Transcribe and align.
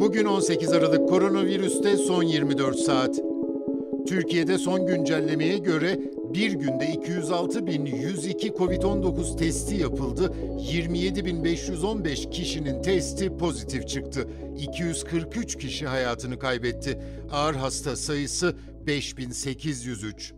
Bugün 0.00 0.24
18 0.24 0.72
Aralık 0.72 1.08
koronavirüste 1.08 1.96
son 1.96 2.22
24 2.22 2.78
saat. 2.78 3.16
Türkiye'de 4.08 4.58
son 4.58 4.86
güncellemeye 4.86 5.58
göre 5.58 6.00
bir 6.34 6.52
günde 6.52 6.84
206.102 6.84 8.56
COVID-19 8.56 9.36
testi 9.36 9.74
yapıldı. 9.74 10.32
27.515 10.58 12.30
kişinin 12.30 12.82
testi 12.82 13.36
pozitif 13.36 13.88
çıktı. 13.88 14.28
243 14.58 15.58
kişi 15.58 15.86
hayatını 15.86 16.38
kaybetti. 16.38 16.98
Ağır 17.32 17.54
hasta 17.54 17.96
sayısı 17.96 18.56
5803. 18.86 20.35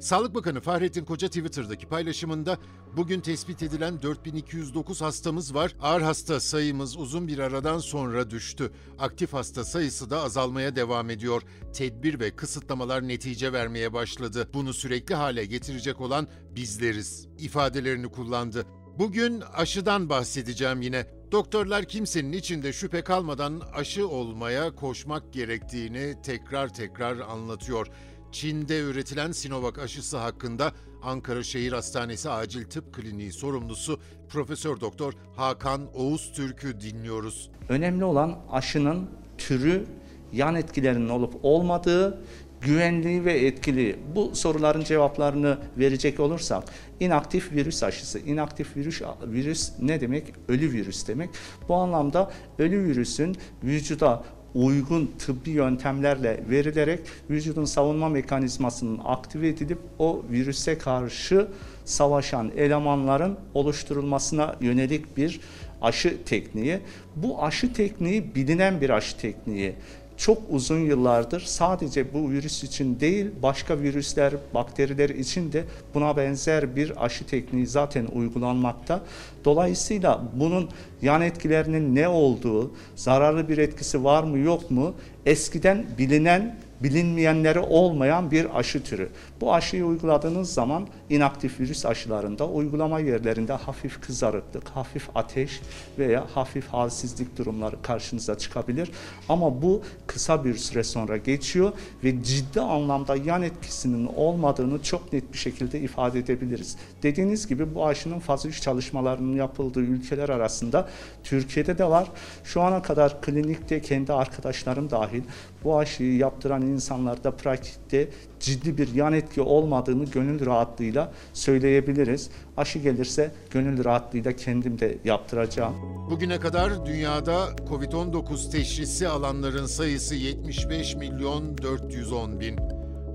Sağlık 0.00 0.34
Bakanı 0.34 0.60
Fahrettin 0.60 1.04
Koca 1.04 1.28
Twitter'daki 1.28 1.86
paylaşımında 1.86 2.58
bugün 2.96 3.20
tespit 3.20 3.62
edilen 3.62 4.02
4209 4.02 5.00
hastamız 5.00 5.54
var. 5.54 5.76
Ağır 5.80 6.00
hasta 6.00 6.40
sayımız 6.40 6.96
uzun 6.96 7.28
bir 7.28 7.38
aradan 7.38 7.78
sonra 7.78 8.30
düştü. 8.30 8.72
Aktif 8.98 9.32
hasta 9.32 9.64
sayısı 9.64 10.10
da 10.10 10.22
azalmaya 10.22 10.76
devam 10.76 11.10
ediyor. 11.10 11.42
Tedbir 11.72 12.20
ve 12.20 12.36
kısıtlamalar 12.36 13.08
netice 13.08 13.52
vermeye 13.52 13.92
başladı. 13.92 14.48
Bunu 14.54 14.74
sürekli 14.74 15.14
hale 15.14 15.44
getirecek 15.44 16.00
olan 16.00 16.28
bizleriz 16.56 17.28
ifadelerini 17.38 18.08
kullandı. 18.08 18.66
Bugün 18.98 19.40
aşıdan 19.40 20.08
bahsedeceğim 20.08 20.82
yine. 20.82 21.06
Doktorlar 21.32 21.84
kimsenin 21.84 22.32
içinde 22.32 22.72
şüphe 22.72 23.04
kalmadan 23.04 23.62
aşı 23.74 24.08
olmaya 24.08 24.74
koşmak 24.74 25.32
gerektiğini 25.32 26.22
tekrar 26.22 26.74
tekrar 26.74 27.18
anlatıyor. 27.18 27.86
Çin'de 28.32 28.80
üretilen 28.80 29.32
Sinovac 29.32 29.78
aşısı 29.78 30.16
hakkında 30.16 30.72
Ankara 31.02 31.42
Şehir 31.42 31.72
Hastanesi 31.72 32.30
Acil 32.30 32.64
Tıp 32.64 32.94
Kliniği 32.94 33.32
sorumlusu 33.32 34.00
Profesör 34.28 34.80
Doktor 34.80 35.12
Hakan 35.36 35.80
Oğuz 35.94 36.32
Türk'ü 36.32 36.80
dinliyoruz. 36.80 37.50
Önemli 37.68 38.04
olan 38.04 38.38
aşının 38.50 39.10
türü, 39.38 39.86
yan 40.32 40.54
etkilerinin 40.54 41.08
olup 41.08 41.34
olmadığı, 41.42 42.22
güvenliği 42.60 43.24
ve 43.24 43.32
etkili. 43.32 43.98
Bu 44.14 44.30
soruların 44.34 44.84
cevaplarını 44.84 45.58
verecek 45.78 46.20
olursak 46.20 46.64
inaktif 47.00 47.52
virüs 47.52 47.82
aşısı. 47.82 48.18
İnaktif 48.18 48.76
virüs 48.76 49.02
virüs 49.26 49.70
ne 49.80 50.00
demek? 50.00 50.34
Ölü 50.48 50.72
virüs 50.72 51.08
demek. 51.08 51.30
Bu 51.68 51.74
anlamda 51.74 52.30
ölü 52.58 52.84
virüsün 52.84 53.36
vücuda 53.64 54.24
uygun 54.54 55.10
tıbbi 55.18 55.50
yöntemlerle 55.50 56.40
verilerek 56.50 57.00
vücudun 57.30 57.64
savunma 57.64 58.08
mekanizmasının 58.08 59.00
aktive 59.04 59.48
edilip 59.48 59.78
o 59.98 60.22
virüse 60.30 60.78
karşı 60.78 61.48
savaşan 61.84 62.50
elemanların 62.56 63.38
oluşturulmasına 63.54 64.56
yönelik 64.60 65.16
bir 65.16 65.40
aşı 65.82 66.24
tekniği. 66.24 66.78
Bu 67.16 67.44
aşı 67.44 67.72
tekniği 67.72 68.34
bilinen 68.34 68.80
bir 68.80 68.90
aşı 68.90 69.16
tekniği 69.16 69.74
çok 70.20 70.38
uzun 70.50 70.78
yıllardır 70.78 71.40
sadece 71.40 72.14
bu 72.14 72.30
virüs 72.30 72.64
için 72.64 73.00
değil 73.00 73.26
başka 73.42 73.78
virüsler, 73.78 74.34
bakteriler 74.54 75.10
için 75.10 75.52
de 75.52 75.64
buna 75.94 76.16
benzer 76.16 76.76
bir 76.76 77.04
aşı 77.04 77.26
tekniği 77.26 77.66
zaten 77.66 78.06
uygulanmakta. 78.06 79.00
Dolayısıyla 79.44 80.22
bunun 80.34 80.68
yan 81.02 81.22
etkilerinin 81.22 81.94
ne 81.94 82.08
olduğu, 82.08 82.70
zararlı 82.96 83.48
bir 83.48 83.58
etkisi 83.58 84.04
var 84.04 84.22
mı 84.22 84.38
yok 84.38 84.70
mu 84.70 84.94
eskiden 85.26 85.86
bilinen 85.98 86.56
bilinmeyenleri 86.82 87.58
olmayan 87.58 88.30
bir 88.30 88.58
aşı 88.58 88.82
türü. 88.82 89.08
Bu 89.40 89.54
aşıyı 89.54 89.84
uyguladığınız 89.84 90.52
zaman 90.52 90.86
inaktif 91.10 91.60
virüs 91.60 91.86
aşılarında 91.86 92.48
uygulama 92.48 93.00
yerlerinde 93.00 93.52
hafif 93.52 94.00
kızarıklık, 94.00 94.68
hafif 94.68 95.08
ateş 95.14 95.60
veya 95.98 96.26
hafif 96.34 96.68
halsizlik 96.68 97.38
durumları 97.38 97.82
karşınıza 97.82 98.38
çıkabilir. 98.38 98.90
Ama 99.28 99.62
bu 99.62 99.82
kısa 100.06 100.44
bir 100.44 100.54
süre 100.54 100.84
sonra 100.84 101.16
geçiyor 101.16 101.72
ve 102.04 102.22
ciddi 102.22 102.60
anlamda 102.60 103.16
yan 103.16 103.42
etkisinin 103.42 104.06
olmadığını 104.16 104.82
çok 104.82 105.12
net 105.12 105.32
bir 105.32 105.38
şekilde 105.38 105.80
ifade 105.80 106.18
edebiliriz. 106.18 106.76
Dediğiniz 107.02 107.46
gibi 107.46 107.74
bu 107.74 107.86
aşının 107.86 108.18
faz 108.18 108.46
3 108.46 108.62
çalışmalarının 108.62 109.36
yapıldığı 109.36 109.80
ülkeler 109.80 110.28
arasında 110.28 110.88
Türkiye'de 111.24 111.78
de 111.78 111.84
var. 111.84 112.08
Şu 112.44 112.62
ana 112.62 112.82
kadar 112.82 113.20
klinikte 113.22 113.82
kendi 113.82 114.12
arkadaşlarım 114.12 114.90
dahil 114.90 115.22
bu 115.64 115.78
aşıyı 115.78 116.16
yaptıran 116.16 116.62
insanlarda 116.70 117.36
pratikte 117.36 118.08
ciddi 118.40 118.78
bir 118.78 118.94
yan 118.94 119.12
etki 119.12 119.40
olmadığını 119.40 120.04
gönül 120.04 120.46
rahatlığıyla 120.46 121.12
söyleyebiliriz. 121.32 122.30
Aşı 122.56 122.78
gelirse 122.78 123.32
gönül 123.50 123.84
rahatlığıyla 123.84 124.32
kendim 124.32 124.78
de 124.78 124.98
yaptıracağım. 125.04 125.74
Bugüne 126.10 126.40
kadar 126.40 126.86
dünyada 126.86 127.48
COVID-19 127.68 128.50
teşhisi 128.50 129.08
alanların 129.08 129.66
sayısı 129.66 130.14
75 130.14 130.94
milyon 130.94 131.58
410 131.58 132.40
bin. 132.40 132.56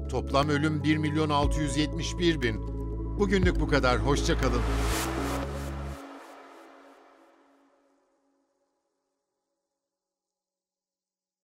Toplam 0.09 0.49
ölüm 0.49 0.83
1 0.83 0.97
milyon 0.97 1.29
671 1.29 2.41
bin. 2.41 2.75
Bugünlük 3.19 3.59
bu 3.59 3.67
kadar. 3.67 3.97
Hoşçakalın. 3.97 4.61